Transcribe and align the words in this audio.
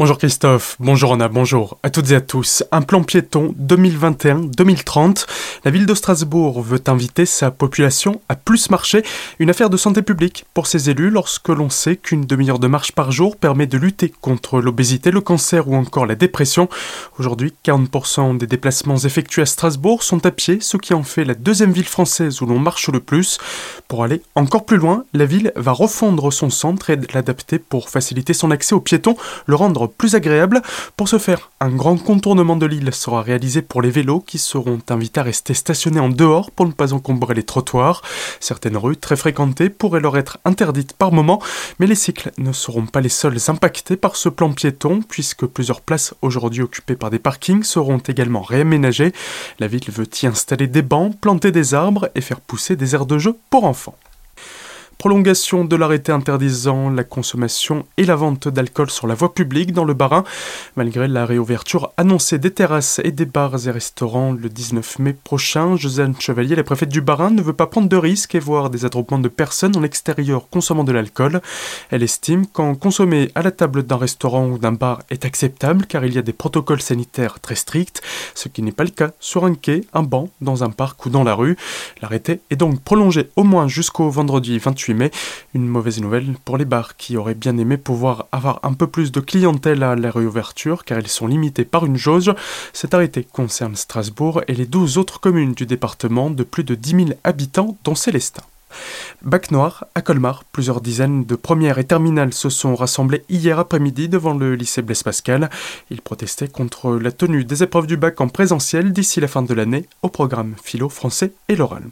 Bonjour 0.00 0.16
Christophe, 0.16 0.76
bonjour 0.80 1.12
Anna, 1.12 1.28
bonjour 1.28 1.76
à 1.82 1.90
toutes 1.90 2.10
et 2.10 2.14
à 2.14 2.22
tous. 2.22 2.64
Un 2.72 2.80
plan 2.80 3.02
piéton 3.02 3.54
2021-2030. 3.60 5.26
La 5.66 5.70
ville 5.70 5.84
de 5.84 5.92
Strasbourg 5.92 6.62
veut 6.62 6.80
inviter 6.86 7.26
sa 7.26 7.50
population 7.50 8.22
à 8.30 8.34
plus 8.34 8.70
marcher. 8.70 9.02
Une 9.40 9.50
affaire 9.50 9.68
de 9.68 9.76
santé 9.76 10.00
publique 10.00 10.46
pour 10.54 10.68
ses 10.68 10.88
élus 10.88 11.10
lorsque 11.10 11.50
l'on 11.50 11.68
sait 11.68 11.96
qu'une 11.96 12.24
demi-heure 12.24 12.58
de 12.58 12.66
marche 12.66 12.92
par 12.92 13.12
jour 13.12 13.36
permet 13.36 13.66
de 13.66 13.76
lutter 13.76 14.10
contre 14.22 14.62
l'obésité, 14.62 15.10
le 15.10 15.20
cancer 15.20 15.68
ou 15.68 15.74
encore 15.74 16.06
la 16.06 16.14
dépression. 16.14 16.70
Aujourd'hui, 17.18 17.52
40% 17.62 18.38
des 18.38 18.46
déplacements 18.46 18.96
effectués 18.96 19.42
à 19.42 19.46
Strasbourg 19.46 20.02
sont 20.02 20.24
à 20.24 20.30
pied, 20.30 20.60
ce 20.62 20.78
qui 20.78 20.94
en 20.94 21.02
fait 21.02 21.26
la 21.26 21.34
deuxième 21.34 21.72
ville 21.72 21.84
française 21.84 22.40
où 22.40 22.46
l'on 22.46 22.58
marche 22.58 22.88
le 22.88 23.00
plus. 23.00 23.36
Pour 23.86 24.02
aller 24.02 24.22
encore 24.34 24.64
plus 24.64 24.78
loin, 24.78 25.04
la 25.12 25.26
ville 25.26 25.52
va 25.56 25.72
refondre 25.72 26.32
son 26.32 26.48
centre 26.48 26.88
et 26.88 26.98
l'adapter 27.12 27.58
pour 27.58 27.90
faciliter 27.90 28.32
son 28.32 28.50
accès 28.50 28.74
aux 28.74 28.80
piétons, 28.80 29.18
le 29.44 29.56
rendre 29.56 29.89
plus 29.90 30.14
agréable. 30.14 30.62
Pour 30.96 31.08
ce 31.08 31.18
faire, 31.18 31.50
un 31.60 31.70
grand 31.70 31.96
contournement 31.96 32.56
de 32.56 32.66
l'île 32.66 32.92
sera 32.92 33.22
réalisé 33.22 33.62
pour 33.62 33.82
les 33.82 33.90
vélos 33.90 34.20
qui 34.20 34.38
seront 34.38 34.80
invités 34.88 35.20
à 35.20 35.24
rester 35.24 35.54
stationnés 35.54 36.00
en 36.00 36.08
dehors 36.08 36.50
pour 36.50 36.66
ne 36.66 36.72
pas 36.72 36.92
encombrer 36.92 37.34
les 37.34 37.42
trottoirs. 37.42 38.02
Certaines 38.40 38.76
rues 38.76 38.96
très 38.96 39.16
fréquentées 39.16 39.70
pourraient 39.70 40.00
leur 40.00 40.16
être 40.16 40.38
interdites 40.44 40.92
par 40.92 41.12
moment, 41.12 41.42
mais 41.78 41.86
les 41.86 41.94
cycles 41.94 42.32
ne 42.38 42.52
seront 42.52 42.86
pas 42.86 43.00
les 43.00 43.08
seuls 43.08 43.38
impactés 43.48 43.96
par 43.96 44.16
ce 44.16 44.28
plan 44.28 44.52
piéton 44.52 45.00
puisque 45.06 45.46
plusieurs 45.46 45.80
places 45.80 46.14
aujourd'hui 46.22 46.62
occupées 46.62 46.96
par 46.96 47.10
des 47.10 47.18
parkings 47.18 47.62
seront 47.62 47.98
également 47.98 48.42
réaménagées. 48.42 49.12
La 49.58 49.66
ville 49.66 49.90
veut 49.90 50.08
y 50.22 50.26
installer 50.26 50.66
des 50.66 50.82
bancs, 50.82 51.18
planter 51.20 51.52
des 51.52 51.74
arbres 51.74 52.10
et 52.14 52.20
faire 52.20 52.40
pousser 52.40 52.76
des 52.76 52.94
aires 52.94 53.06
de 53.06 53.18
jeu 53.18 53.36
pour 53.50 53.64
enfants. 53.64 53.96
Prolongation 55.00 55.64
de 55.64 55.76
l'arrêté 55.76 56.12
interdisant 56.12 56.90
la 56.90 57.04
consommation 57.04 57.86
et 57.96 58.04
la 58.04 58.16
vente 58.16 58.48
d'alcool 58.48 58.90
sur 58.90 59.06
la 59.06 59.14
voie 59.14 59.32
publique 59.32 59.72
dans 59.72 59.86
le 59.86 59.94
Barin. 59.94 60.24
Malgré 60.76 61.08
la 61.08 61.24
réouverture 61.24 61.94
annoncée 61.96 62.36
des 62.38 62.50
terrasses 62.50 63.00
et 63.02 63.10
des 63.10 63.24
bars 63.24 63.66
et 63.66 63.70
restaurants 63.70 64.32
le 64.32 64.50
19 64.50 64.98
mai 64.98 65.14
prochain, 65.14 65.74
Josiane 65.74 66.14
Chevalier, 66.20 66.54
la 66.54 66.64
préfète 66.64 66.90
du 66.90 67.00
Barin, 67.00 67.30
ne 67.30 67.40
veut 67.40 67.54
pas 67.54 67.66
prendre 67.66 67.88
de 67.88 67.96
risques 67.96 68.34
et 68.34 68.38
voir 68.38 68.68
des 68.68 68.84
attroupements 68.84 69.18
de 69.18 69.28
personnes 69.28 69.74
en 69.74 69.82
extérieur 69.82 70.50
consommant 70.50 70.84
de 70.84 70.92
l'alcool. 70.92 71.40
Elle 71.88 72.02
estime 72.02 72.46
qu'en 72.46 72.74
consommer 72.74 73.30
à 73.34 73.40
la 73.40 73.52
table 73.52 73.84
d'un 73.84 73.96
restaurant 73.96 74.48
ou 74.48 74.58
d'un 74.58 74.72
bar 74.72 75.00
est 75.08 75.24
acceptable 75.24 75.86
car 75.86 76.04
il 76.04 76.12
y 76.12 76.18
a 76.18 76.22
des 76.22 76.34
protocoles 76.34 76.82
sanitaires 76.82 77.40
très 77.40 77.54
stricts, 77.54 78.02
ce 78.34 78.48
qui 78.48 78.60
n'est 78.60 78.70
pas 78.70 78.84
le 78.84 78.90
cas 78.90 79.12
sur 79.18 79.46
un 79.46 79.54
quai, 79.54 79.86
un 79.94 80.02
banc, 80.02 80.28
dans 80.42 80.62
un 80.62 80.68
parc 80.68 81.06
ou 81.06 81.08
dans 81.08 81.24
la 81.24 81.32
rue. 81.32 81.56
L'arrêté 82.02 82.40
est 82.50 82.56
donc 82.56 82.82
prolongé 82.82 83.30
au 83.36 83.44
moins 83.44 83.66
jusqu'au 83.66 84.10
vendredi 84.10 84.58
28 84.58 84.89
Une 85.54 85.66
mauvaise 85.66 86.00
nouvelle 86.00 86.34
pour 86.44 86.56
les 86.56 86.64
bars 86.64 86.96
qui 86.96 87.16
auraient 87.16 87.34
bien 87.34 87.56
aimé 87.58 87.76
pouvoir 87.76 88.26
avoir 88.32 88.60
un 88.62 88.72
peu 88.72 88.86
plus 88.86 89.12
de 89.12 89.20
clientèle 89.20 89.82
à 89.82 89.96
la 89.96 90.10
réouverture 90.10 90.84
car 90.84 90.98
ils 90.98 91.08
sont 91.08 91.26
limités 91.26 91.64
par 91.64 91.86
une 91.86 91.96
jauge. 91.96 92.32
Cet 92.72 92.94
arrêté 92.94 93.24
concerne 93.24 93.76
Strasbourg 93.76 94.42
et 94.48 94.54
les 94.54 94.66
12 94.66 94.98
autres 94.98 95.20
communes 95.20 95.54
du 95.54 95.66
département 95.66 96.30
de 96.30 96.42
plus 96.42 96.64
de 96.64 96.74
10 96.74 96.90
000 96.90 97.08
habitants 97.24 97.76
dont 97.84 97.94
Célestin. 97.94 98.42
Bac 99.22 99.50
noir 99.50 99.86
à 99.94 100.02
Colmar, 100.02 100.44
plusieurs 100.44 100.80
dizaines 100.80 101.24
de 101.24 101.34
premières 101.34 101.78
et 101.78 101.84
terminales 101.84 102.32
se 102.32 102.48
sont 102.48 102.74
rassemblées 102.74 103.24
hier 103.28 103.58
après-midi 103.58 104.08
devant 104.08 104.34
le 104.34 104.54
lycée 104.54 104.82
Blaise 104.82 105.02
Pascal. 105.02 105.50
Ils 105.90 106.00
protestaient 106.00 106.48
contre 106.48 106.92
la 106.96 107.12
tenue 107.12 107.44
des 107.44 107.62
épreuves 107.62 107.86
du 107.86 107.96
bac 107.96 108.20
en 108.20 108.28
présentiel 108.28 108.92
d'ici 108.92 109.20
la 109.20 109.28
fin 109.28 109.42
de 109.42 109.52
l'année 109.52 109.86
au 110.02 110.08
programme 110.08 110.54
philo, 110.62 110.88
français 110.88 111.32
et 111.48 111.56
l'oral. 111.56 111.84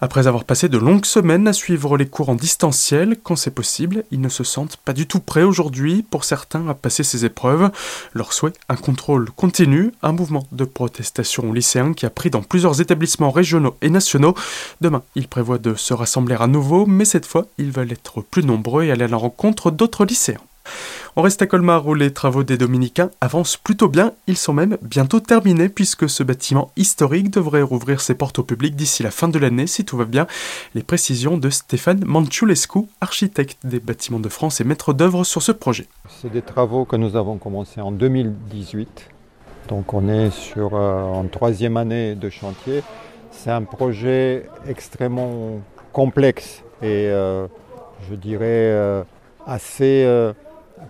Après 0.00 0.26
avoir 0.26 0.44
passé 0.44 0.68
de 0.68 0.78
longues 0.78 1.04
semaines 1.04 1.48
à 1.48 1.52
suivre 1.52 1.96
les 1.96 2.06
cours 2.06 2.28
en 2.28 2.34
distanciel, 2.34 3.16
quand 3.22 3.36
c'est 3.36 3.50
possible, 3.50 4.04
ils 4.10 4.20
ne 4.20 4.28
se 4.28 4.44
sentent 4.44 4.76
pas 4.76 4.92
du 4.92 5.06
tout 5.06 5.20
prêts 5.20 5.42
aujourd'hui 5.42 6.02
pour 6.02 6.24
certains 6.24 6.68
à 6.68 6.74
passer 6.74 7.02
ces 7.02 7.24
épreuves. 7.24 7.70
Leur 8.14 8.32
souhait, 8.32 8.52
un 8.68 8.76
contrôle 8.76 9.30
continu, 9.30 9.92
un 10.02 10.12
mouvement 10.12 10.46
de 10.52 10.64
protestation 10.64 11.52
lycéen 11.52 11.92
qui 11.92 12.06
a 12.06 12.10
pris 12.10 12.30
dans 12.30 12.42
plusieurs 12.42 12.80
établissements 12.80 13.30
régionaux 13.30 13.76
et 13.82 13.90
nationaux. 13.90 14.34
Demain, 14.80 15.02
ils 15.14 15.28
prévoient 15.28 15.58
de 15.58 15.74
se 15.74 15.92
rassembler 15.92 16.19
à 16.28 16.46
nouveau, 16.46 16.86
mais 16.86 17.04
cette 17.04 17.26
fois, 17.26 17.46
ils 17.58 17.70
veulent 17.70 17.92
être 17.92 18.20
plus 18.22 18.44
nombreux 18.44 18.84
et 18.84 18.90
aller 18.90 19.04
à 19.04 19.08
la 19.08 19.16
rencontre 19.16 19.70
d'autres 19.70 20.04
lycéens. 20.04 20.40
On 21.16 21.22
reste 21.22 21.42
à 21.42 21.46
Colmar 21.46 21.86
où 21.86 21.94
les 21.94 22.12
travaux 22.12 22.44
des 22.44 22.56
Dominicains 22.56 23.10
avancent 23.20 23.56
plutôt 23.56 23.88
bien. 23.88 24.12
Ils 24.28 24.36
sont 24.36 24.52
même 24.52 24.78
bientôt 24.82 25.18
terminés 25.18 25.68
puisque 25.68 26.08
ce 26.08 26.22
bâtiment 26.22 26.70
historique 26.76 27.30
devrait 27.30 27.62
rouvrir 27.62 28.00
ses 28.00 28.14
portes 28.14 28.38
au 28.38 28.44
public 28.44 28.76
d'ici 28.76 29.02
la 29.02 29.10
fin 29.10 29.26
de 29.26 29.38
l'année 29.38 29.66
si 29.66 29.84
tout 29.84 29.96
va 29.96 30.04
bien. 30.04 30.28
Les 30.74 30.82
précisions 30.82 31.36
de 31.36 31.50
Stéphane 31.50 32.04
Manchulescu, 32.04 32.80
architecte 33.00 33.58
des 33.64 33.80
bâtiments 33.80 34.20
de 34.20 34.28
France 34.28 34.60
et 34.60 34.64
maître 34.64 34.92
d'œuvre 34.92 35.24
sur 35.24 35.42
ce 35.42 35.52
projet. 35.52 35.88
C'est 36.08 36.30
des 36.30 36.42
travaux 36.42 36.84
que 36.84 36.96
nous 36.96 37.16
avons 37.16 37.38
commencés 37.38 37.80
en 37.80 37.90
2018. 37.90 39.08
Donc 39.68 39.92
on 39.94 40.08
est 40.08 40.30
sur 40.30 40.74
euh, 40.74 41.02
en 41.02 41.24
troisième 41.24 41.76
année 41.76 42.14
de 42.14 42.30
chantier. 42.30 42.82
C'est 43.32 43.50
un 43.50 43.62
projet 43.62 44.46
extrêmement 44.68 45.60
complexe 45.92 46.62
et 46.82 47.08
euh, 47.08 47.46
je 48.08 48.14
dirais 48.14 48.46
euh, 48.46 49.02
assez 49.46 50.04
euh, 50.04 50.32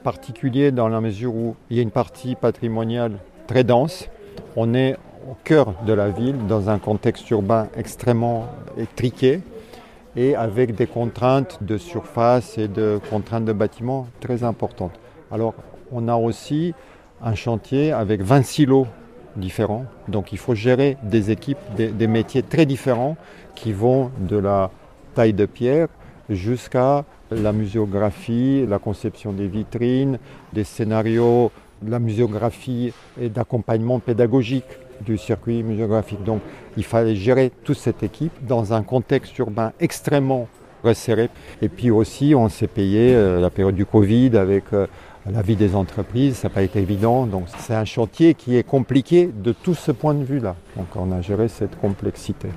particulier 0.05 0.71
dans 0.71 0.89
la 0.89 1.01
mesure 1.01 1.35
où 1.35 1.57
il 1.69 1.77
y 1.77 1.81
a 1.81 1.83
une 1.83 1.91
partie 1.91 2.35
patrimoniale 2.35 3.13
très 3.47 3.65
dense. 3.65 4.09
On 4.57 4.75
est 4.75 4.97
au 5.29 5.37
cœur 5.45 5.75
de 5.87 5.93
la 5.93 6.09
ville, 6.09 6.47
dans 6.47 6.71
un 6.71 6.79
contexte 6.79 7.29
urbain 7.31 7.69
extrêmement 7.77 8.47
étriqué 8.77 9.41
et 10.17 10.35
avec 10.35 10.75
des 10.75 10.87
contraintes 10.87 11.59
de 11.63 11.77
surface 11.77 12.59
et 12.59 12.69
de 12.69 13.01
contraintes 13.11 13.45
de 13.45 13.53
bâtiment 13.53 14.07
très 14.21 14.45
importantes. 14.45 14.99
Alors 15.31 15.55
on 15.93 16.09
a 16.09 16.17
aussi 16.17 16.75
un 17.23 17.35
chantier 17.35 17.93
avec 17.93 18.23
20 18.23 18.45
silos 18.45 18.87
différents, 19.37 19.85
donc 20.09 20.33
il 20.33 20.39
faut 20.39 20.55
gérer 20.55 20.97
des 21.03 21.31
équipes, 21.31 21.59
des 21.77 22.07
métiers 22.07 22.43
très 22.43 22.67
différents 22.67 23.17
qui 23.55 23.73
vont 23.73 24.11
de 24.19 24.37
la 24.37 24.71
taille 25.15 25.33
de 25.33 25.47
pierre 25.47 25.89
jusqu'à 26.29 27.05
la 27.31 27.53
muséographie, 27.53 28.65
la 28.67 28.79
conception 28.79 29.33
des 29.33 29.47
vitrines, 29.47 30.19
des 30.53 30.65
scénarios, 30.65 31.51
la 31.87 31.99
muséographie 31.99 32.93
et 33.21 33.29
d'accompagnement 33.29 33.99
pédagogique 33.99 34.65
du 35.05 35.17
circuit 35.17 35.63
muséographique. 35.63 36.23
Donc 36.25 36.41
il 36.77 36.85
fallait 36.85 37.17
gérer 37.17 37.51
toute 37.65 37.79
cette 37.79 38.03
équipe 38.03 38.33
dans 38.47 38.73
un 38.73 38.83
contexte 38.83 39.37
urbain 39.39 39.73
extrêmement 39.81 40.49
resserré. 40.85 41.29
Et 41.63 41.69
puis 41.69 41.91
aussi 41.91 42.35
on 42.35 42.49
s'est 42.49 42.67
payé 42.67 43.15
euh, 43.15 43.41
la 43.41 43.51
période 43.51 43.75
du 43.75 43.87
Covid 43.87 44.37
avec 44.37 44.65
euh, 44.73 44.87
la 45.31 45.43
vie 45.43 45.57
des 45.57 45.75
entreprises, 45.75 46.37
ça 46.37 46.49
n'a 46.49 46.55
pas 46.55 46.63
été 46.63 46.81
évident. 46.81 47.27
Donc 47.27 47.45
c'est 47.59 47.75
un 47.75 47.85
chantier 47.85 48.35
qui 48.35 48.57
est 48.57 48.63
compliqué 48.63 49.31
de 49.33 49.53
tout 49.53 49.75
ce 49.75 49.93
point 49.93 50.15
de 50.15 50.25
vue-là. 50.25 50.57
Donc 50.77 50.87
on 50.97 51.13
a 51.13 51.21
géré 51.21 51.49
cette 51.49 51.79
complexité 51.79 52.49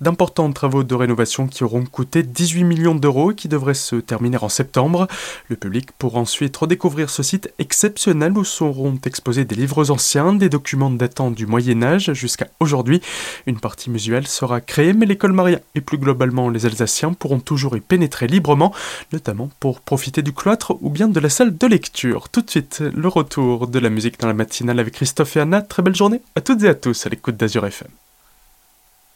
d'importants 0.00 0.52
travaux 0.52 0.82
de 0.82 0.94
rénovation 0.94 1.46
qui 1.46 1.64
auront 1.64 1.84
coûté 1.84 2.22
18 2.22 2.64
millions 2.64 2.94
d'euros 2.94 3.32
et 3.32 3.34
qui 3.34 3.48
devraient 3.48 3.74
se 3.74 3.96
terminer 3.96 4.38
en 4.40 4.48
septembre. 4.48 5.08
Le 5.48 5.56
public 5.56 5.92
pourra 5.98 6.20
ensuite 6.20 6.56
redécouvrir 6.56 7.10
ce 7.10 7.22
site 7.22 7.52
exceptionnel 7.58 8.36
où 8.36 8.44
seront 8.44 8.98
exposés 9.04 9.44
des 9.44 9.54
livres 9.54 9.90
anciens, 9.90 10.32
des 10.32 10.48
documents 10.48 10.90
datant 10.90 11.30
du 11.30 11.46
Moyen 11.46 11.82
Âge 11.82 12.12
jusqu'à 12.12 12.48
aujourd'hui. 12.60 13.00
Une 13.46 13.60
partie 13.60 13.90
musuelle 13.90 14.26
sera 14.26 14.60
créée, 14.60 14.92
mais 14.92 15.06
l'école 15.06 15.32
Maria 15.32 15.60
et 15.74 15.80
plus 15.80 15.98
globalement 15.98 16.50
les 16.50 16.66
Alsaciens 16.66 17.12
pourront 17.12 17.40
toujours 17.40 17.76
y 17.76 17.80
pénétrer 17.80 18.26
librement, 18.26 18.74
notamment 19.12 19.50
pour 19.60 19.80
profiter 19.80 20.22
du 20.22 20.32
cloître 20.32 20.76
ou 20.80 20.90
bien 20.90 21.08
de 21.08 21.20
la 21.20 21.30
salle 21.30 21.56
de 21.56 21.66
lecture. 21.66 22.28
Tout 22.28 22.42
de 22.42 22.50
suite, 22.50 22.80
le 22.80 23.08
retour 23.08 23.68
de 23.68 23.78
la 23.78 23.90
musique 23.90 24.18
dans 24.20 24.28
la 24.28 24.34
matinale 24.34 24.80
avec 24.80 24.94
Christophe 24.94 25.36
et 25.36 25.40
Anna. 25.40 25.62
Très 25.62 25.82
belle 25.82 25.96
journée 25.96 26.20
à 26.34 26.40
toutes 26.40 26.62
et 26.62 26.68
à 26.68 26.74
tous 26.74 27.06
à 27.06 27.08
l'écoute 27.08 27.36
d'Azur 27.36 27.66
FM. 27.66 27.88